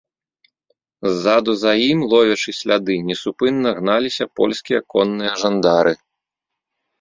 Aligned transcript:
Ззаду 1.15 1.53
за 1.63 1.73
ім, 1.89 1.99
ловячы 2.13 2.51
сляды, 2.61 2.95
несупынна 3.11 3.69
гналіся 3.81 4.25
польскія 4.41 4.79
конныя 4.95 5.31
жандары. 5.45 5.93